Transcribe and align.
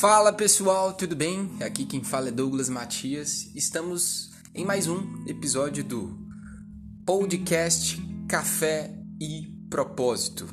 Fala 0.00 0.32
pessoal, 0.32 0.92
tudo 0.92 1.14
bem? 1.14 1.48
Aqui 1.62 1.86
quem 1.86 2.02
fala 2.02 2.28
é 2.28 2.32
Douglas 2.32 2.68
Matias. 2.68 3.48
Estamos 3.54 4.32
em 4.52 4.64
mais 4.64 4.88
um 4.88 5.24
episódio 5.24 5.84
do 5.84 6.18
podcast 7.06 7.96
Café 8.28 8.92
e 9.20 9.46
Propósito. 9.70 10.48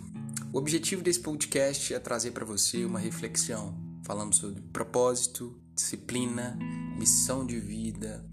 O 0.53 0.59
objetivo 0.59 1.01
desse 1.01 1.19
podcast 1.19 1.91
é 1.91 1.99
trazer 1.99 2.31
para 2.31 2.45
você 2.45 2.85
uma 2.85 2.99
reflexão 2.99 3.75
falando 4.05 4.35
sobre 4.35 4.61
propósito, 4.61 5.59
disciplina, 5.73 6.57
missão 6.95 7.43
de 7.43 7.59
vida, 7.59 8.23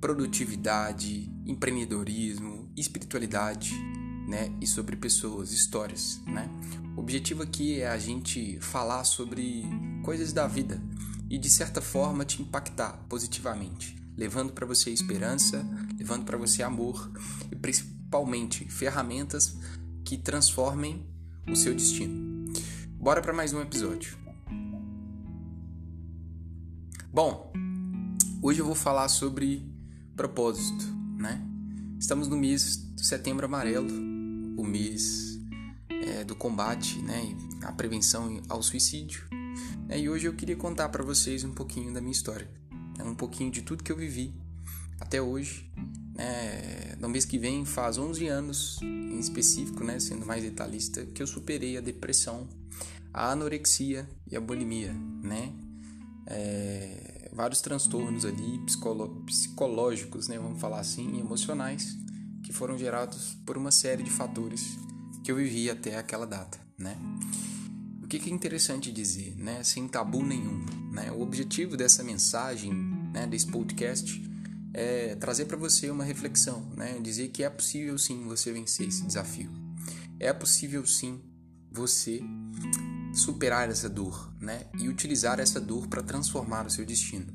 produtividade, 0.00 1.28
empreendedorismo, 1.46 2.72
espiritualidade, 2.76 3.74
né? 4.28 4.54
E 4.60 4.66
sobre 4.66 4.94
pessoas, 4.94 5.52
histórias, 5.52 6.20
né? 6.26 6.48
O 6.94 7.00
objetivo 7.00 7.42
aqui 7.42 7.80
é 7.80 7.88
a 7.88 7.98
gente 7.98 8.60
falar 8.60 9.02
sobre 9.04 9.64
coisas 10.04 10.34
da 10.34 10.46
vida 10.46 10.80
e 11.30 11.38
de 11.38 11.48
certa 11.48 11.80
forma 11.80 12.26
te 12.26 12.42
impactar 12.42 12.92
positivamente, 13.08 13.96
levando 14.14 14.52
para 14.52 14.66
você 14.66 14.90
esperança, 14.90 15.66
levando 15.98 16.26
para 16.26 16.36
você 16.36 16.62
amor 16.62 17.10
e 17.50 17.56
principalmente 17.56 18.66
ferramentas 18.66 19.56
que 20.04 20.18
transformem 20.18 21.06
o 21.50 21.56
seu 21.56 21.74
destino. 21.74 22.52
Bora 23.00 23.22
para 23.22 23.32
mais 23.32 23.54
um 23.54 23.62
episódio. 23.62 24.18
Bom, 27.10 27.50
hoje 28.42 28.60
eu 28.60 28.66
vou 28.66 28.74
falar 28.74 29.08
sobre 29.08 29.66
propósito, 30.14 30.84
né? 31.16 31.42
Estamos 31.98 32.28
no 32.28 32.36
mês 32.36 32.92
de 32.94 33.06
setembro 33.06 33.46
amarelo, 33.46 34.17
o 34.58 34.64
mês 34.64 35.38
é, 35.88 36.24
do 36.24 36.34
combate, 36.34 37.00
né, 37.00 37.34
a 37.62 37.72
prevenção 37.72 38.42
ao 38.48 38.60
suicídio. 38.60 39.24
É, 39.88 39.98
e 39.98 40.10
hoje 40.10 40.26
eu 40.26 40.34
queria 40.34 40.56
contar 40.56 40.88
para 40.88 41.04
vocês 41.04 41.44
um 41.44 41.52
pouquinho 41.52 41.94
da 41.94 42.00
minha 42.00 42.12
história, 42.12 42.50
né, 42.98 43.04
um 43.04 43.14
pouquinho 43.14 43.52
de 43.52 43.62
tudo 43.62 43.84
que 43.84 43.92
eu 43.92 43.96
vivi 43.96 44.34
até 45.00 45.22
hoje. 45.22 45.70
Né, 46.12 46.96
no 46.98 47.08
mês 47.08 47.24
que 47.24 47.38
vem 47.38 47.64
faz 47.64 47.98
11 47.98 48.26
anos, 48.26 48.80
em 48.82 49.20
específico, 49.20 49.84
né, 49.84 50.00
sendo 50.00 50.26
mais 50.26 50.42
detalhista, 50.42 51.06
que 51.06 51.22
eu 51.22 51.26
superei 51.26 51.78
a 51.78 51.80
depressão, 51.80 52.48
a 53.14 53.30
anorexia 53.30 54.08
e 54.28 54.36
a 54.36 54.40
bulimia, 54.40 54.92
né? 55.22 55.52
É, 56.26 57.30
vários 57.32 57.60
transtornos 57.60 58.24
ali 58.24 58.60
psicológicos, 59.24 60.26
né, 60.26 60.36
vamos 60.36 60.60
falar 60.60 60.80
assim, 60.80 61.18
emocionais, 61.20 61.96
que 62.48 62.52
foram 62.54 62.78
gerados 62.78 63.36
por 63.44 63.58
uma 63.58 63.70
série 63.70 64.02
de 64.02 64.08
fatores 64.08 64.78
que 65.22 65.30
eu 65.30 65.36
vivi 65.36 65.68
até 65.68 65.98
aquela 65.98 66.26
data, 66.26 66.58
né? 66.78 66.96
O 68.02 68.06
que, 68.08 68.16
é 68.16 68.32
interessante 68.32 68.90
dizer, 68.90 69.36
né? 69.36 69.62
Sem 69.62 69.86
tabu 69.86 70.24
nenhum, 70.24 70.64
né? 70.90 71.12
O 71.12 71.20
objetivo 71.20 71.76
dessa 71.76 72.02
mensagem, 72.02 72.72
né? 73.12 73.26
Desse 73.26 73.46
podcast 73.48 74.26
é 74.72 75.14
trazer 75.16 75.44
para 75.44 75.58
você 75.58 75.90
uma 75.90 76.04
reflexão, 76.04 76.66
né? 76.74 76.98
Dizer 77.02 77.28
que 77.28 77.44
é 77.44 77.50
possível 77.50 77.98
sim 77.98 78.24
você 78.24 78.50
vencer 78.50 78.88
esse 78.88 79.04
desafio. 79.04 79.50
É 80.18 80.32
possível 80.32 80.86
sim 80.86 81.20
você 81.70 82.22
superar 83.12 83.68
essa 83.68 83.90
dor, 83.90 84.32
né? 84.40 84.62
E 84.78 84.88
utilizar 84.88 85.38
essa 85.38 85.60
dor 85.60 85.86
para 85.86 86.02
transformar 86.02 86.66
o 86.66 86.70
seu 86.70 86.86
destino. 86.86 87.26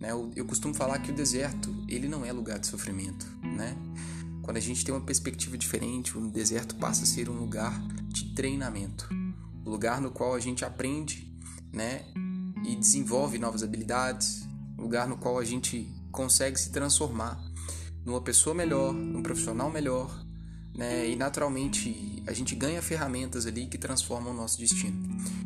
Né? 0.00 0.10
Eu, 0.10 0.32
eu 0.34 0.44
costumo 0.44 0.74
falar 0.74 0.98
que 0.98 1.12
o 1.12 1.14
deserto 1.14 1.72
ele 1.88 2.08
não 2.08 2.24
é 2.24 2.32
lugar 2.32 2.58
de 2.58 2.66
sofrimento, 2.66 3.24
né? 3.56 3.76
Quando 4.48 4.56
a 4.56 4.60
gente 4.60 4.82
tem 4.82 4.94
uma 4.94 5.04
perspectiva 5.04 5.58
diferente, 5.58 6.16
o 6.16 6.30
deserto 6.30 6.74
passa 6.76 7.02
a 7.02 7.06
ser 7.06 7.28
um 7.28 7.34
lugar 7.34 7.78
de 8.08 8.34
treinamento, 8.34 9.06
um 9.12 9.68
lugar 9.68 10.00
no 10.00 10.10
qual 10.10 10.34
a 10.34 10.40
gente 10.40 10.64
aprende, 10.64 11.38
né, 11.70 12.06
e 12.64 12.74
desenvolve 12.74 13.38
novas 13.38 13.62
habilidades, 13.62 14.48
um 14.78 14.84
lugar 14.84 15.06
no 15.06 15.18
qual 15.18 15.38
a 15.38 15.44
gente 15.44 15.86
consegue 16.10 16.58
se 16.58 16.72
transformar 16.72 17.38
numa 18.06 18.22
pessoa 18.22 18.54
melhor, 18.54 18.94
num 18.94 19.22
profissional 19.22 19.70
melhor, 19.70 20.24
né, 20.78 21.10
e 21.10 21.16
naturalmente 21.16 22.22
a 22.24 22.32
gente 22.32 22.54
ganha 22.54 22.80
ferramentas 22.80 23.46
ali 23.46 23.66
que 23.66 23.76
transformam 23.76 24.32
o 24.32 24.36
nosso 24.36 24.60
destino. 24.60 24.96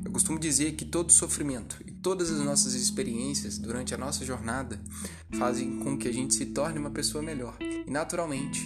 Eu 0.05 0.11
costumo 0.11 0.39
dizer 0.39 0.73
que 0.73 0.85
todo 0.85 1.11
sofrimento 1.11 1.83
e 1.87 1.91
todas 1.91 2.31
as 2.31 2.41
nossas 2.41 2.75
experiências 2.75 3.57
durante 3.57 3.95
a 3.95 3.97
nossa 3.99 4.27
jornada 4.27 4.79
fazem 5.39 5.79
com 5.79 5.97
que 5.97 6.07
a 6.07 6.13
gente 6.13 6.35
se 6.35 6.45
torne 6.47 6.79
uma 6.79 6.91
pessoa 6.91 7.23
melhor. 7.23 7.57
E 7.61 7.91
naturalmente, 7.91 8.61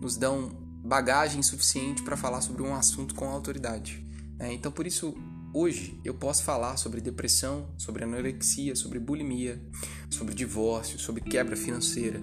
nos 0.00 0.16
dão 0.16 0.50
bagagem 0.84 1.42
suficiente 1.42 2.04
para 2.04 2.16
falar 2.16 2.40
sobre 2.40 2.62
um 2.62 2.76
assunto 2.76 3.12
com 3.12 3.28
autoridade. 3.28 4.00
Né? 4.38 4.52
Então, 4.52 4.70
por 4.70 4.86
isso, 4.86 5.12
hoje 5.52 6.00
eu 6.04 6.14
posso 6.14 6.44
falar 6.44 6.76
sobre 6.76 7.00
depressão, 7.00 7.68
sobre 7.76 8.04
anorexia, 8.04 8.76
sobre 8.76 9.00
bulimia, 9.00 9.60
sobre 10.08 10.36
divórcio, 10.36 11.00
sobre 11.00 11.20
quebra 11.20 11.56
financeira. 11.56 12.20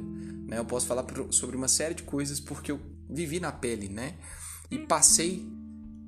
Né? 0.47 0.57
Eu 0.57 0.63
posso 0.63 0.87
falar 0.87 1.05
sobre 1.31 1.57
uma 1.57 1.67
série 1.67 1.95
de 1.95 2.03
coisas 2.03 2.39
porque 2.39 2.71
eu 2.71 2.92
vivi 3.09 3.39
na 3.39 3.51
pele, 3.51 3.89
né? 3.89 4.15
E 4.69 4.79
passei, 4.79 5.47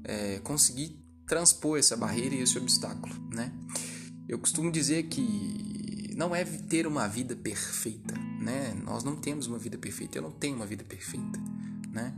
é, 0.03 0.39
consegui 0.39 1.03
transpor 1.27 1.77
essa 1.77 1.95
barreira 1.95 2.35
e 2.35 2.41
esse 2.41 2.57
obstáculo, 2.57 3.13
né? 3.31 3.51
Eu 4.27 4.39
costumo 4.39 4.71
dizer 4.71 5.03
que 5.03 6.13
não 6.15 6.35
é 6.35 6.43
ter 6.43 6.87
uma 6.87 7.07
vida 7.07 7.35
perfeita, 7.35 8.15
né? 8.39 8.73
Nós 8.83 9.03
não 9.03 9.15
temos 9.15 9.47
uma 9.47 9.59
vida 9.59 9.77
perfeita. 9.77 10.17
Eu 10.17 10.23
não 10.23 10.31
tenho 10.31 10.55
uma 10.55 10.65
vida 10.65 10.83
perfeita 10.83 11.39
né? 11.95 12.13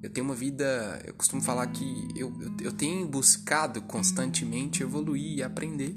Eu 0.00 0.10
tenho 0.10 0.26
uma 0.26 0.34
vida, 0.34 1.02
eu 1.04 1.14
costumo 1.14 1.42
falar 1.42 1.66
que 1.68 2.08
eu, 2.14 2.32
eu, 2.40 2.56
eu 2.60 2.72
tenho 2.72 3.08
buscado 3.08 3.82
constantemente 3.82 4.82
evoluir 4.82 5.38
e 5.38 5.42
aprender 5.42 5.96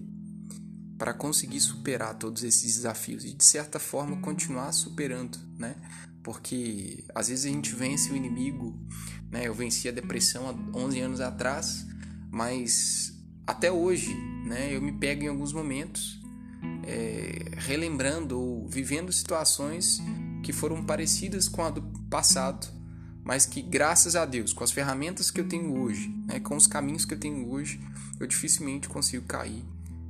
para 0.97 1.13
conseguir 1.13 1.59
superar 1.59 2.17
todos 2.17 2.43
esses 2.43 2.75
desafios 2.77 3.25
e 3.25 3.33
de 3.33 3.43
certa 3.43 3.79
forma 3.79 4.17
continuar 4.21 4.71
superando, 4.71 5.37
né? 5.57 5.75
Porque 6.23 7.03
às 7.15 7.29
vezes 7.29 7.45
a 7.45 7.49
gente 7.49 7.73
vence 7.73 8.11
o 8.11 8.15
inimigo, 8.15 8.77
né? 9.29 9.47
Eu 9.47 9.53
venci 9.53 9.87
a 9.87 9.91
depressão 9.91 10.47
há 10.49 10.77
11 10.77 10.99
anos 10.99 11.21
atrás, 11.21 11.85
mas 12.29 13.13
até 13.45 13.71
hoje, 13.71 14.13
né? 14.45 14.75
Eu 14.75 14.81
me 14.81 14.91
pego 14.91 15.23
em 15.23 15.27
alguns 15.27 15.51
momentos 15.53 16.21
é, 16.83 17.51
relembrando 17.57 18.39
ou 18.39 18.67
vivendo 18.67 19.11
situações 19.11 19.99
que 20.43 20.53
foram 20.53 20.83
parecidas 20.83 21.47
com 21.47 21.63
a 21.63 21.69
do 21.69 21.81
passado 22.09 22.81
mas 23.23 23.45
que 23.45 23.61
graças 23.61 24.15
a 24.15 24.25
Deus, 24.25 24.51
com 24.51 24.63
as 24.63 24.71
ferramentas 24.71 25.29
que 25.29 25.39
eu 25.39 25.47
tenho 25.47 25.79
hoje, 25.79 26.09
né, 26.25 26.39
com 26.39 26.55
os 26.55 26.67
caminhos 26.67 27.05
que 27.05 27.13
eu 27.13 27.19
tenho 27.19 27.49
hoje, 27.49 27.79
eu 28.19 28.25
dificilmente 28.25 28.89
consigo 28.89 29.25
cair 29.25 29.63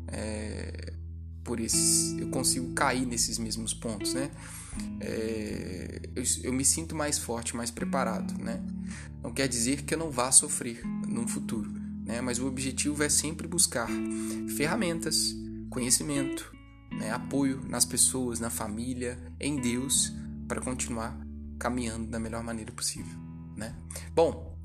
é, 0.08 0.91
por 1.44 1.60
esses, 1.60 2.18
eu 2.20 2.30
consigo 2.30 2.74
cair 2.74 3.06
nesses 3.06 3.38
mesmos 3.38 3.74
pontos, 3.74 4.14
né? 4.14 4.32
É, 5.00 6.02
eu, 6.16 6.24
eu, 6.44 6.54
me 6.54 6.64
sinto 6.64 6.96
mais 6.96 7.18
forte, 7.18 7.56
mais 7.56 7.72
preparado, 7.72 8.34
né? 8.42 8.64
Não 9.22 9.34
quer 9.34 9.48
dizer 9.48 9.84
que 9.84 9.94
eu 9.94 9.98
não 9.98 10.10
vá 10.10 10.32
sofrer 10.32 10.86
no 11.08 11.28
futuro, 11.28 11.72
né? 12.06 12.22
Mas 12.22 12.40
o 12.40 12.48
objetivo 12.48 13.04
é 13.04 13.10
sempre 13.10 13.48
buscar 13.48 13.88
ferramentas, 14.56 15.36
conhecimento, 15.70 16.54
né? 16.92 17.12
apoio 17.12 17.62
nas 17.68 17.86
pessoas, 17.86 18.40
na 18.40 18.50
família, 18.50 19.18
em 19.40 19.56
Deus, 19.56 20.14
para 20.48 20.62
continuar 20.62 21.18
caminhando 21.58 22.08
da 22.08 22.20
melhor 22.20 22.44
maneira 22.44 22.72
possível, 22.72 23.18
né? 23.56 23.76
Bom, 24.14 24.58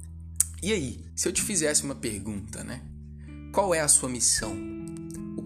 e 0.63 0.73
aí, 0.73 1.05
se 1.15 1.29
eu 1.29 1.33
te 1.33 1.43
fizesse 1.43 1.85
uma 1.85 1.95
pergunta, 1.95 2.65
né? 2.65 2.83
Qual 3.53 3.75
é 3.75 3.81
a 3.81 3.89
sua 3.89 4.09
missão? 4.09 4.55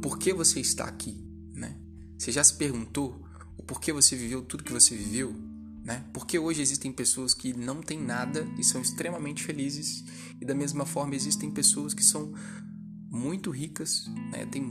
Porquê 0.01 0.33
você 0.33 0.61
está 0.61 0.85
aqui, 0.85 1.23
né? 1.53 1.77
Você 2.19 2.33
já 2.33 2.43
se 2.43 2.55
perguntou 2.55 3.25
o 3.57 3.63
porquê 3.63 3.93
você 3.93 4.17
viveu 4.17 4.43
tudo 4.43 4.65
que 4.65 4.73
você 4.73 4.97
viveu, 4.97 5.35
né? 5.85 6.05
Porque 6.13 6.39
hoje 6.39 6.63
existem 6.63 6.93
pessoas 6.93 7.35
que 7.35 7.53
não 7.53 7.83
têm 7.83 8.01
nada 8.01 8.47
e 8.59 8.65
são 8.65 8.81
extremamente 8.81 9.43
felizes 9.43 10.05
e 10.41 10.45
da 10.45 10.55
mesma 10.55 10.87
forma 10.87 11.15
existem 11.15 11.51
pessoas 11.51 11.95
que 11.95 12.05
são 12.05 12.33
muito 13.11 13.51
ricas, 13.51 14.07
né? 14.31 14.47
Tem 14.47 14.63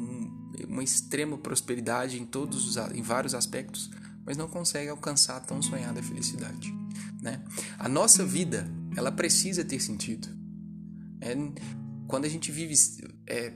uma 0.67 0.83
extrema 0.83 1.37
prosperidade 1.37 2.19
em 2.19 2.25
todos 2.25 2.67
os, 2.67 2.77
em 2.93 3.01
vários 3.01 3.33
aspectos, 3.33 3.89
mas 4.25 4.37
não 4.37 4.47
consegue 4.47 4.89
alcançar 4.89 5.37
a 5.37 5.39
tão 5.39 5.61
sonhada 5.61 6.01
felicidade. 6.01 6.73
Né? 7.21 7.43
A 7.77 7.89
nossa 7.89 8.25
vida, 8.25 8.69
ela 8.95 9.11
precisa 9.11 9.63
ter 9.63 9.79
sentido. 9.79 10.27
É, 11.21 11.35
quando 12.07 12.25
a 12.25 12.29
gente 12.29 12.51
vive, 12.51 12.73
é, 13.27 13.53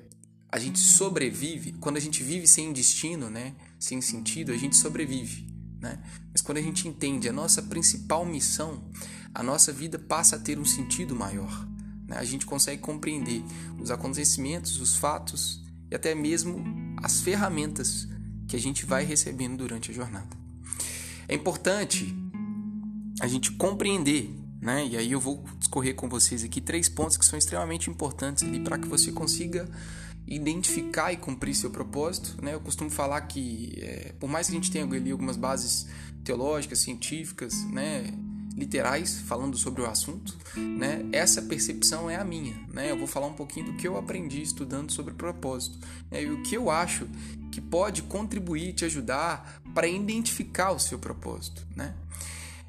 a 0.53 0.59
gente 0.59 0.77
sobrevive. 0.77 1.71
Quando 1.79 1.97
a 1.97 1.99
gente 1.99 2.21
vive 2.21 2.45
sem 2.45 2.71
destino, 2.71 3.27
né, 3.27 3.55
sem 3.79 3.99
sentido, 4.01 4.51
a 4.51 4.55
gente 4.55 4.75
sobrevive. 4.75 5.47
Né? 5.81 5.99
Mas 6.31 6.43
quando 6.43 6.59
a 6.59 6.61
gente 6.61 6.87
entende 6.87 7.27
a 7.27 7.33
nossa 7.33 7.59
principal 7.63 8.23
missão, 8.23 8.83
a 9.33 9.41
nossa 9.41 9.73
vida 9.73 9.97
passa 9.97 10.35
a 10.35 10.39
ter 10.39 10.59
um 10.59 10.63
sentido 10.63 11.15
maior. 11.15 11.67
Né? 12.07 12.17
A 12.17 12.23
gente 12.23 12.45
consegue 12.45 12.79
compreender 12.79 13.43
os 13.79 13.89
acontecimentos, 13.89 14.79
os 14.79 14.95
fatos 14.95 15.63
e 15.89 15.95
até 15.95 16.13
mesmo 16.13 16.63
as 17.01 17.19
ferramentas 17.19 18.07
que 18.47 18.55
a 18.55 18.59
gente 18.59 18.85
vai 18.85 19.03
recebendo 19.03 19.57
durante 19.57 19.89
a 19.89 19.93
jornada. 19.93 20.37
É 21.27 21.33
importante 21.33 22.15
a 23.19 23.27
gente 23.27 23.51
compreender, 23.53 24.29
né? 24.61 24.85
E 24.85 24.97
aí 24.97 25.13
eu 25.13 25.19
vou 25.19 25.43
discorrer 25.57 25.95
com 25.95 26.07
vocês 26.07 26.43
aqui 26.43 26.61
três 26.61 26.87
pontos 26.87 27.17
que 27.17 27.25
são 27.25 27.39
extremamente 27.39 27.89
importantes 27.89 28.43
ali 28.43 28.59
para 28.59 28.77
que 28.77 28.87
você 28.87 29.11
consiga 29.11 29.67
identificar 30.35 31.11
e 31.11 31.17
cumprir 31.17 31.55
seu 31.55 31.69
propósito. 31.69 32.43
Né? 32.43 32.53
Eu 32.53 32.59
costumo 32.59 32.89
falar 32.89 33.21
que, 33.21 33.73
é, 33.77 34.13
por 34.19 34.29
mais 34.29 34.47
que 34.47 34.53
a 34.53 34.55
gente 34.55 34.71
tenha 34.71 34.85
ali 34.85 35.11
algumas 35.11 35.37
bases 35.37 35.87
teológicas, 36.23 36.79
científicas, 36.79 37.63
né, 37.65 38.13
literais 38.55 39.19
falando 39.21 39.57
sobre 39.57 39.81
o 39.81 39.85
assunto, 39.85 40.37
né? 40.55 41.03
Essa 41.11 41.41
percepção 41.41 42.09
é 42.09 42.15
a 42.15 42.23
minha, 42.23 42.55
né? 42.71 42.91
Eu 42.91 42.97
vou 42.97 43.07
falar 43.07 43.27
um 43.27 43.33
pouquinho 43.33 43.67
do 43.67 43.73
que 43.73 43.87
eu 43.87 43.97
aprendi 43.97 44.41
estudando 44.41 44.91
sobre 44.91 45.13
propósito 45.13 45.79
né? 46.11 46.23
e 46.23 46.29
o 46.29 46.43
que 46.43 46.55
eu 46.55 46.69
acho 46.69 47.07
que 47.51 47.59
pode 47.59 48.03
contribuir, 48.03 48.73
te 48.73 48.85
ajudar 48.85 49.61
para 49.73 49.87
identificar 49.87 50.71
o 50.71 50.79
seu 50.79 50.99
propósito, 50.99 51.65
né? 51.75 51.95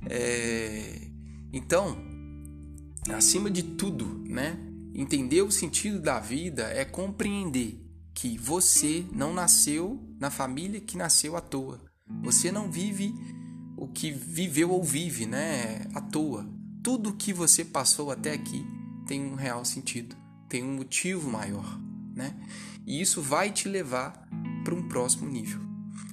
É... 0.09 1.03
Então, 1.53 1.97
acima 3.15 3.51
de 3.51 3.63
tudo, 3.63 4.23
né? 4.27 4.59
Entender 4.95 5.43
o 5.43 5.51
sentido 5.51 6.01
da 6.01 6.21
vida 6.21 6.63
é 6.71 6.85
compreender 6.85 7.85
que 8.15 8.39
você 8.39 9.05
não 9.13 9.35
nasceu 9.35 10.01
na 10.21 10.31
família 10.31 10.81
que 10.81 10.97
nasceu 10.97 11.37
à 11.37 11.41
toa. 11.41 11.81
Você 12.23 12.53
não 12.53 12.71
vive 12.71 13.13
o 13.77 13.89
que 13.89 14.13
viveu 14.13 14.71
ou 14.71 14.85
vive, 14.85 15.27
né, 15.27 15.85
à 15.95 16.01
toa. 16.01 16.49
Tudo 16.81 17.15
que 17.15 17.33
você 17.33 17.65
passou 17.65 18.13
até 18.13 18.33
aqui 18.33 18.65
tem 19.05 19.21
um 19.21 19.35
real 19.35 19.65
sentido, 19.65 20.15
tem 20.49 20.63
um 20.63 20.77
motivo 20.77 21.29
maior, 21.29 21.81
né? 22.15 22.33
E 22.87 23.01
isso 23.01 23.21
vai 23.21 23.51
te 23.51 23.69
levar 23.69 24.29
para 24.63 24.75
um 24.75 24.89
próximo 24.89 25.29
nível. 25.29 25.61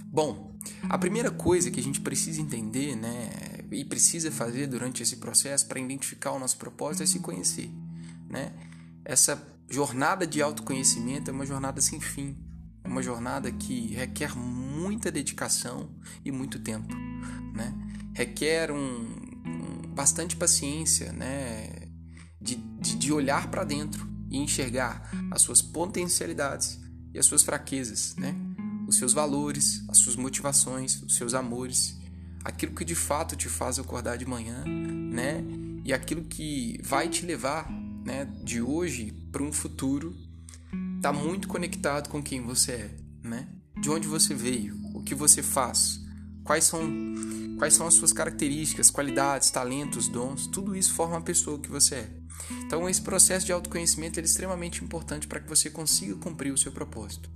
Bom, 0.08 0.58
a 0.90 0.98
primeira 0.98 1.30
coisa 1.30 1.70
que 1.70 1.80
a 1.80 1.84
gente 1.84 2.02
precisa 2.02 2.42
entender, 2.42 2.96
né, 2.96 3.30
e 3.72 3.86
precisa 3.86 4.32
fazer 4.32 4.68
durante 4.68 5.04
esse 5.04 5.18
processo 5.18 5.68
para 5.68 5.80
identificar 5.80 6.32
o 6.32 6.40
nosso 6.40 6.58
propósito 6.58 7.04
é 7.04 7.06
se 7.06 7.20
conhecer, 7.20 7.70
né? 8.28 8.52
Essa 9.12 9.42
jornada 9.70 10.26
de 10.26 10.42
autoconhecimento 10.42 11.30
é 11.30 11.34
uma 11.34 11.46
jornada 11.46 11.82
sem 11.82 12.00
fim, 12.00 12.38
é 12.84 12.88
uma 12.88 13.04
jornada 13.04 13.52
que 13.52 13.94
requer 13.94 14.36
muita 14.38 15.12
dedicação 15.12 15.90
e 16.24 16.32
muito 16.32 16.60
tempo 16.60 16.96
né? 17.54 17.74
Requer 18.14 18.72
um, 18.72 18.78
um 19.46 19.88
bastante 19.94 20.36
paciência, 20.36 21.12
né? 21.12 21.70
De, 22.40 22.56
de, 22.56 22.96
de 22.96 23.14
olhar 23.14 23.50
para 23.52 23.64
dentro 23.64 24.10
e 24.30 24.38
enxergar 24.38 25.12
as 25.30 25.42
suas 25.42 25.62
potencialidades 25.62 26.80
e 27.14 27.20
as 27.20 27.26
suas 27.26 27.44
fraquezas, 27.44 28.16
né? 28.16 28.36
Os 28.88 28.98
seus 28.98 29.14
valores, 29.14 29.84
as 29.90 30.00
suas 30.00 30.16
motivações, 30.16 31.02
os 31.04 31.16
seus 31.16 31.34
amores, 31.34 31.98
aquilo 32.44 32.74
que 32.74 32.84
de 32.84 32.96
fato 32.96 33.36
te 33.36 33.48
faz 33.48 33.78
acordar 33.78 34.18
de 34.18 34.26
manhã, 34.26 34.64
né? 34.66 35.44
E 35.84 35.94
aquilo 35.94 36.24
que 36.24 36.80
vai 36.84 37.10
te 37.10 37.26
levar, 37.26 37.70
né, 38.04 38.26
de 38.44 38.62
hoje 38.62 39.12
para 39.32 39.44
um 39.44 39.52
futuro, 39.52 40.16
está 40.96 41.12
muito 41.12 41.48
conectado 41.48 42.10
com 42.10 42.22
quem 42.22 42.42
você 42.42 42.72
é, 42.72 42.96
né? 43.24 43.48
De 43.80 43.90
onde 43.90 44.08
você 44.08 44.34
veio, 44.34 44.78
o 44.94 45.02
que 45.02 45.16
você 45.16 45.42
faz, 45.42 46.00
quais 46.44 46.64
são 46.66 46.82
quais 47.58 47.76
são 47.76 47.86
as 47.86 47.94
suas 47.94 48.12
características, 48.12 48.90
qualidades, 48.90 49.52
talentos, 49.52 50.08
dons, 50.08 50.48
tudo 50.48 50.76
isso 50.76 50.96
forma 50.96 51.18
a 51.18 51.22
pessoa 51.22 51.60
que 51.60 51.70
você 51.70 51.96
é. 51.96 52.10
Então, 52.66 52.90
esse 52.90 53.00
processo 53.00 53.46
de 53.46 53.52
autoconhecimento 53.52 54.20
é 54.20 54.24
extremamente 54.24 54.84
importante 54.84 55.28
para 55.28 55.40
que 55.40 55.48
você 55.48 55.70
consiga 55.70 56.16
cumprir 56.16 56.52
o 56.52 56.58
seu 56.58 56.72
propósito. 56.72 57.30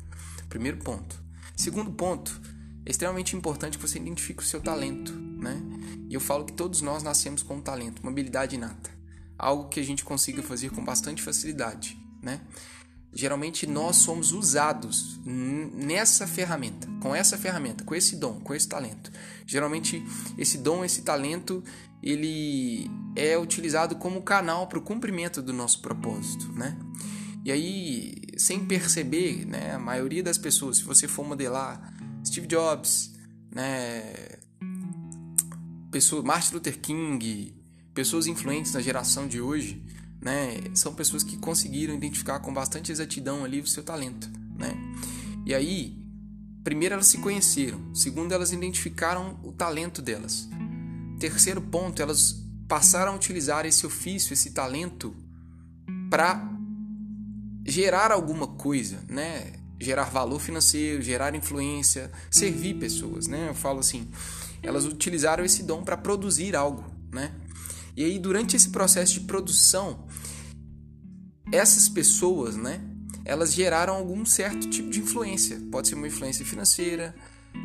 Primeiro 0.49 0.77
ponto. 0.77 1.15
Segundo 1.55 1.91
ponto, 1.91 2.41
é 2.83 2.89
extremamente 2.89 3.35
importante 3.35 3.77
que 3.77 3.87
você 3.87 3.99
identifique 3.99 4.41
o 4.41 4.45
seu 4.45 4.59
talento, 4.59 5.13
né? 5.13 5.61
E 6.09 6.15
eu 6.15 6.19
falo 6.19 6.43
que 6.43 6.53
todos 6.53 6.81
nós 6.81 7.03
nascemos 7.03 7.43
com 7.43 7.57
um 7.57 7.61
talento, 7.61 7.99
uma 8.01 8.11
habilidade 8.11 8.55
inata, 8.55 8.89
algo 9.37 9.69
que 9.69 9.79
a 9.79 9.83
gente 9.83 10.03
consiga 10.03 10.41
fazer 10.41 10.69
com 10.71 10.83
bastante 10.83 11.21
facilidade, 11.21 11.97
né? 12.21 12.41
Geralmente 13.13 13.65
nós 13.65 13.95
somos 13.95 14.33
usados 14.33 15.21
nessa 15.25 16.27
ferramenta, 16.27 16.85
com 17.01 17.15
essa 17.15 17.37
ferramenta, 17.37 17.83
com 17.85 17.95
esse 17.95 18.17
dom, 18.17 18.41
com 18.41 18.53
esse 18.53 18.67
talento. 18.67 19.09
Geralmente 19.45 20.03
esse 20.37 20.57
dom, 20.57 20.83
esse 20.83 21.01
talento, 21.01 21.63
ele 22.03 22.91
é 23.15 23.37
utilizado 23.37 23.95
como 23.95 24.21
canal 24.21 24.67
para 24.67 24.79
o 24.79 24.81
cumprimento 24.81 25.41
do 25.41 25.53
nosso 25.53 25.81
propósito, 25.81 26.51
né? 26.51 26.77
E 27.45 27.51
aí, 27.51 28.15
sem 28.37 28.65
perceber, 28.65 29.45
né, 29.45 29.75
a 29.75 29.79
maioria 29.79 30.23
das 30.23 30.37
pessoas, 30.37 30.77
se 30.77 30.83
você 30.83 31.07
for 31.07 31.25
modelar 31.25 31.93
Steve 32.25 32.47
Jobs, 32.47 33.13
né, 33.49 34.39
pessoa, 35.89 36.21
Martin 36.21 36.55
Luther 36.55 36.79
King, 36.79 37.54
pessoas 37.95 38.27
influentes 38.27 38.73
na 38.73 38.81
geração 38.81 39.25
de 39.25 39.39
hoje, 39.41 39.81
né, 40.21 40.61
são 40.73 40.93
pessoas 40.93 41.23
que 41.23 41.37
conseguiram 41.37 41.95
identificar 41.95 42.39
com 42.39 42.53
bastante 42.53 42.91
exatidão 42.91 43.45
ali 43.45 43.61
o 43.61 43.67
seu 43.67 43.83
talento, 43.83 44.29
né? 44.57 44.75
E 45.45 45.53
aí, 45.53 45.97
primeiro 46.63 46.93
elas 46.93 47.07
se 47.07 47.19
conheceram, 47.19 47.95
segundo 47.95 48.33
elas 48.33 48.51
identificaram 48.51 49.39
o 49.43 49.51
talento 49.53 50.01
delas. 50.01 50.49
Terceiro 51.19 51.61
ponto, 51.61 52.01
elas 52.01 52.43
passaram 52.67 53.13
a 53.13 53.15
utilizar 53.15 53.65
esse 53.65 53.85
ofício, 53.85 54.33
esse 54.33 54.51
talento 54.51 55.15
para 56.09 56.51
gerar 57.65 58.11
alguma 58.11 58.47
coisa, 58.47 58.99
né? 59.07 59.53
Gerar 59.79 60.05
valor 60.05 60.39
financeiro, 60.39 61.01
gerar 61.01 61.35
influência, 61.35 62.11
servir 62.29 62.75
pessoas, 62.75 63.27
né? 63.27 63.49
Eu 63.49 63.55
falo 63.55 63.79
assim, 63.79 64.09
elas 64.61 64.85
utilizaram 64.85 65.45
esse 65.45 65.63
dom 65.63 65.83
para 65.83 65.95
produzir 65.95 66.55
algo, 66.55 66.83
né? 67.11 67.31
E 67.95 68.03
aí, 68.03 68.19
durante 68.19 68.55
esse 68.55 68.69
processo 68.69 69.13
de 69.13 69.21
produção, 69.21 70.05
essas 71.51 71.87
pessoas, 71.87 72.55
né, 72.55 72.81
elas 73.23 73.53
geraram 73.53 73.95
algum 73.95 74.25
certo 74.25 74.69
tipo 74.69 74.89
de 74.89 74.99
influência. 74.99 75.61
Pode 75.71 75.87
ser 75.87 75.95
uma 75.95 76.07
influência 76.07 76.45
financeira, 76.45 77.15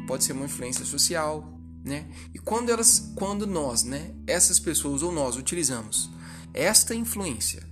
pode 0.06 0.24
ser 0.24 0.32
uma 0.32 0.44
influência 0.44 0.84
social, 0.84 1.58
né? 1.84 2.08
E 2.34 2.38
quando 2.38 2.70
elas, 2.70 3.12
quando 3.14 3.46
nós, 3.46 3.82
né, 3.82 4.14
essas 4.26 4.58
pessoas 4.58 5.02
ou 5.02 5.12
nós 5.12 5.36
utilizamos 5.36 6.10
esta 6.52 6.94
influência 6.94 7.62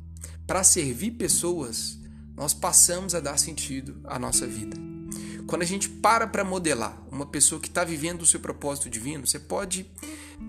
para 0.46 0.64
servir 0.64 1.12
pessoas, 1.12 1.98
nós 2.36 2.54
passamos 2.54 3.14
a 3.14 3.20
dar 3.20 3.38
sentido 3.38 4.00
à 4.04 4.18
nossa 4.18 4.46
vida. 4.46 4.76
Quando 5.46 5.62
a 5.62 5.66
gente 5.66 5.88
para 5.88 6.26
para 6.26 6.44
modelar 6.44 7.02
uma 7.10 7.26
pessoa 7.26 7.60
que 7.60 7.68
está 7.68 7.82
vivendo 7.82 8.22
o 8.22 8.26
seu 8.26 8.38
propósito 8.38 8.90
divino, 8.90 9.26
você 9.26 9.38
pode, 9.38 9.90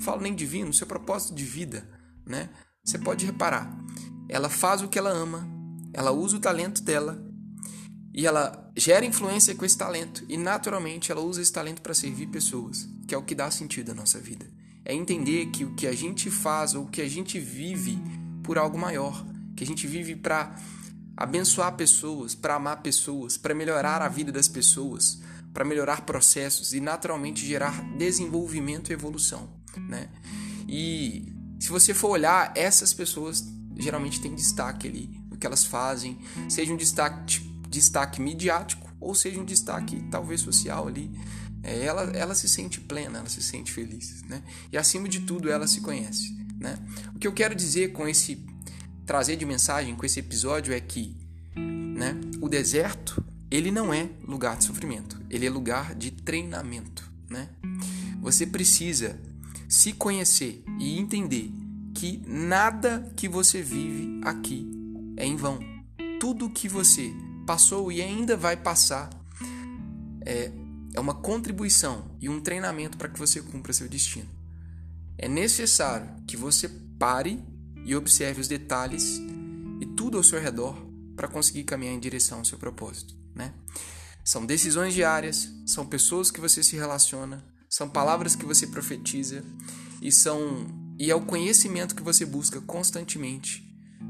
falo 0.01 0.21
nem 0.21 0.35
divino, 0.35 0.69
o 0.69 0.73
seu 0.73 0.85
propósito 0.85 1.33
de 1.33 1.45
vida, 1.45 1.87
né? 2.29 2.49
Você 2.83 2.97
pode 2.97 3.25
reparar, 3.25 3.75
ela 4.29 4.49
faz 4.49 4.81
o 4.81 4.87
que 4.87 4.97
ela 4.97 5.09
ama, 5.09 5.47
ela 5.93 6.11
usa 6.11 6.37
o 6.37 6.39
talento 6.39 6.81
dela 6.81 7.21
e 8.13 8.25
ela 8.25 8.71
gera 8.77 9.05
influência 9.05 9.55
com 9.55 9.65
esse 9.65 9.77
talento 9.77 10.23
e 10.29 10.37
naturalmente 10.37 11.11
ela 11.11 11.21
usa 11.21 11.41
esse 11.41 11.51
talento 11.51 11.81
para 11.81 11.93
servir 11.93 12.27
pessoas, 12.27 12.87
que 13.07 13.13
é 13.13 13.17
o 13.17 13.23
que 13.23 13.35
dá 13.35 13.49
sentido 13.49 13.91
à 13.91 13.95
nossa 13.95 14.19
vida. 14.19 14.45
É 14.85 14.93
entender 14.93 15.47
que 15.47 15.65
o 15.65 15.75
que 15.75 15.87
a 15.87 15.93
gente 15.93 16.31
faz 16.31 16.73
ou 16.73 16.85
o 16.85 16.89
que 16.89 17.01
a 17.01 17.09
gente 17.09 17.39
vive 17.39 17.99
por 18.43 18.57
algo 18.57 18.77
maior, 18.77 19.25
que 19.55 19.63
a 19.63 19.67
gente 19.67 19.85
vive 19.85 20.15
para 20.15 20.55
abençoar 21.17 21.75
pessoas, 21.75 22.33
para 22.33 22.55
amar 22.55 22.81
pessoas, 22.81 23.37
para 23.37 23.53
melhorar 23.53 24.01
a 24.01 24.07
vida 24.07 24.31
das 24.31 24.47
pessoas, 24.47 25.21
para 25.53 25.65
melhorar 25.65 26.05
processos 26.05 26.73
e 26.73 26.79
naturalmente 26.79 27.45
gerar 27.45 27.83
desenvolvimento 27.97 28.89
e 28.89 28.93
evolução, 28.93 29.49
né? 29.77 30.09
E 30.67 31.38
se 31.59 31.69
você 31.69 31.93
for 31.93 32.11
olhar, 32.11 32.51
essas 32.55 32.93
pessoas 32.93 33.45
geralmente 33.77 34.21
têm 34.21 34.33
destaque 34.33 34.87
ali, 34.87 35.09
o 35.29 35.37
que 35.37 35.45
elas 35.45 35.65
fazem, 35.65 36.17
seja 36.47 36.73
um 36.73 36.77
destaque, 36.77 37.39
destaque 37.69 38.21
midiático 38.21 38.89
ou 38.99 39.13
seja 39.13 39.39
um 39.39 39.45
destaque 39.45 40.01
talvez 40.09 40.41
social 40.41 40.87
ali. 40.87 41.11
É, 41.61 41.83
ela, 41.83 42.03
ela 42.15 42.35
se 42.35 42.47
sente 42.47 42.79
plena, 42.79 43.19
ela 43.19 43.29
se 43.29 43.43
sente 43.43 43.71
feliz, 43.71 44.23
né? 44.23 44.41
E 44.71 44.77
acima 44.77 45.09
de 45.09 45.19
tudo, 45.21 45.49
ela 45.49 45.67
se 45.67 45.81
conhece, 45.81 46.33
né? 46.57 46.77
O 47.13 47.19
que 47.19 47.27
eu 47.27 47.33
quero 47.33 47.53
dizer 47.53 47.91
com 47.91 48.07
esse 48.07 48.45
trazer 49.05 49.35
de 49.35 49.45
mensagem 49.45 49.95
com 49.95 50.05
esse 50.05 50.19
episódio 50.19 50.73
é 50.73 50.79
que, 50.79 51.17
né, 51.55 52.15
o 52.39 52.47
deserto, 52.47 53.21
ele 53.51 53.71
não 53.71 53.93
é 53.93 54.09
lugar 54.25 54.55
de 54.55 54.63
sofrimento, 54.63 55.19
ele 55.29 55.45
é 55.45 55.49
lugar 55.49 55.95
de 55.95 56.11
treinamento, 56.11 57.11
né? 57.29 57.49
Você 58.21 58.45
precisa 58.45 59.19
se 59.69 59.93
conhecer 59.93 60.63
e 60.79 60.97
entender 60.97 61.53
que 61.93 62.21
nada 62.25 63.13
que 63.15 63.29
você 63.29 63.61
vive 63.61 64.19
aqui 64.23 64.67
é 65.15 65.25
em 65.25 65.35
vão. 65.35 65.59
Tudo 66.19 66.49
que 66.49 66.67
você 66.67 67.13
passou 67.45 67.91
e 67.91 68.01
ainda 68.01 68.35
vai 68.35 68.57
passar 68.57 69.09
é, 70.25 70.51
é 70.95 70.99
uma 70.99 71.13
contribuição 71.13 72.17
e 72.19 72.27
um 72.27 72.41
treinamento 72.41 72.97
para 72.97 73.09
que 73.09 73.19
você 73.19 73.41
cumpra 73.41 73.71
seu 73.71 73.87
destino. 73.87 74.29
É 75.17 75.27
necessário 75.27 76.09
que 76.25 76.35
você 76.35 76.67
pare 76.97 77.39
e 77.85 77.95
observe 77.95 78.41
os 78.41 78.47
detalhes 78.47 79.21
e 79.79 79.85
tudo 79.85 80.17
ao 80.17 80.23
seu 80.23 80.39
redor 80.39 80.75
para 81.15 81.27
conseguir 81.27 81.63
caminhar 81.63 81.93
em 81.93 81.99
direção 81.99 82.39
ao 82.39 82.45
seu 82.45 82.57
propósito, 82.57 83.15
né? 83.35 83.53
São 84.23 84.45
decisões 84.45 84.93
diárias, 84.93 85.51
são 85.65 85.85
pessoas 85.85 86.31
que 86.31 86.39
você 86.39 86.63
se 86.63 86.75
relaciona, 86.75 87.43
são 87.69 87.87
palavras 87.87 88.35
que 88.35 88.45
você 88.45 88.65
profetiza 88.67 89.43
e 90.01 90.11
são 90.11 90.67
e 90.97 91.09
é 91.09 91.15
o 91.15 91.21
conhecimento 91.21 91.95
que 91.95 92.03
você 92.03 92.25
busca 92.25 92.59
constantemente 92.59 93.63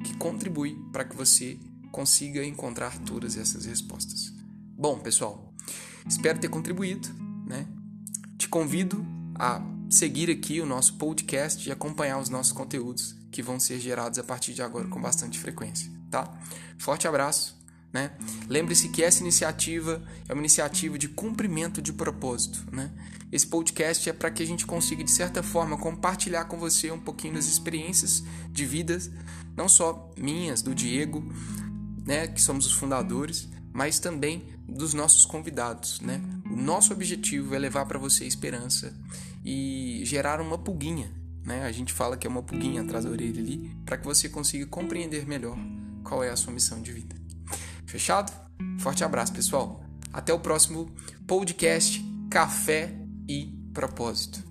que 0.03 0.15
contribui 0.15 0.75
para 0.91 1.03
que 1.03 1.15
você 1.15 1.59
consiga 1.91 2.43
encontrar 2.43 2.97
todas 2.99 3.37
essas 3.37 3.65
respostas. 3.65 4.33
Bom, 4.77 4.97
pessoal, 4.99 5.53
espero 6.07 6.39
ter 6.39 6.47
contribuído, 6.47 7.09
né? 7.45 7.67
Te 8.37 8.47
convido 8.47 9.05
a 9.35 9.61
seguir 9.89 10.31
aqui 10.31 10.61
o 10.61 10.65
nosso 10.65 10.95
podcast 10.95 11.67
e 11.67 11.71
acompanhar 11.71 12.19
os 12.19 12.29
nossos 12.29 12.53
conteúdos 12.53 13.15
que 13.31 13.41
vão 13.41 13.59
ser 13.59 13.79
gerados 13.79 14.17
a 14.17 14.23
partir 14.23 14.53
de 14.53 14.61
agora 14.61 14.87
com 14.87 15.01
bastante 15.01 15.37
frequência, 15.37 15.91
tá? 16.09 16.31
Forte 16.77 17.07
abraço, 17.07 17.58
né? 17.91 18.11
Lembre-se 18.47 18.89
que 18.89 19.03
essa 19.03 19.21
iniciativa 19.21 20.01
é 20.27 20.33
uma 20.33 20.41
iniciativa 20.41 20.97
de 20.97 21.07
cumprimento 21.07 21.81
de 21.81 21.91
propósito, 21.91 22.63
né? 22.71 22.91
Esse 23.31 23.45
podcast 23.45 24.09
é 24.09 24.13
para 24.13 24.31
que 24.31 24.41
a 24.41 24.45
gente 24.45 24.65
consiga 24.65 25.03
de 25.03 25.11
certa 25.11 25.43
forma 25.43 25.77
compartilhar 25.77 26.45
com 26.45 26.57
você 26.57 26.91
um 26.91 26.99
pouquinho 26.99 27.35
das 27.35 27.45
experiências 27.45 28.23
de 28.51 28.65
vidas, 28.65 29.11
não 29.55 29.69
só 29.69 30.11
minhas, 30.17 30.61
do 30.61 30.73
Diego, 30.73 31.23
né, 32.05 32.27
que 32.27 32.41
somos 32.41 32.65
os 32.65 32.73
fundadores, 32.73 33.47
mas 33.71 33.99
também 33.99 34.43
dos 34.67 34.93
nossos 34.93 35.25
convidados, 35.25 35.99
né? 36.01 36.21
O 36.45 36.55
nosso 36.55 36.91
objetivo 36.91 37.53
é 37.53 37.59
levar 37.59 37.85
para 37.85 37.99
você 37.99 38.25
esperança 38.25 38.95
e 39.45 40.01
gerar 40.05 40.41
uma 40.41 40.57
pulguinha, 40.57 41.11
né? 41.43 41.63
A 41.65 41.71
gente 41.71 41.93
fala 41.93 42.17
que 42.17 42.25
é 42.25 42.29
uma 42.29 42.41
pulguinha 42.41 42.81
atrás 42.81 43.05
da 43.05 43.11
orelha 43.11 43.39
ali, 43.39 43.75
para 43.85 43.97
que 43.97 44.05
você 44.05 44.27
consiga 44.27 44.65
compreender 44.65 45.27
melhor 45.27 45.57
qual 46.03 46.23
é 46.23 46.29
a 46.29 46.35
sua 46.35 46.51
missão 46.51 46.81
de 46.81 46.91
vida. 46.91 47.18
Fechado? 47.89 48.31
Forte 48.79 49.03
abraço, 49.03 49.33
pessoal. 49.33 49.83
Até 50.13 50.31
o 50.31 50.39
próximo 50.39 50.93
podcast 51.27 51.99
Café 52.29 52.95
e 53.27 53.47
Propósito. 53.73 54.48